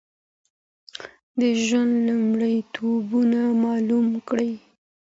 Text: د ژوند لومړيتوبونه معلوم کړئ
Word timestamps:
د 1.39 1.41
ژوند 1.65 1.91
لومړيتوبونه 2.07 3.41
معلوم 3.63 4.07
کړئ 4.27 4.51